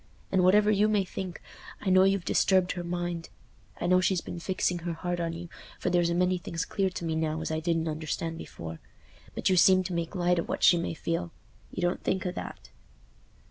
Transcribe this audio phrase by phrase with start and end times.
[0.31, 1.43] And whatever you may think,
[1.79, 3.29] I know you've disturbed her mind.
[3.79, 5.47] I know she's been fixing her heart on you,
[5.79, 8.79] for there's a many things clear to me now as I didn't understand before.
[9.35, 12.71] But you seem to make light o' what she may feel—you don't think o' that."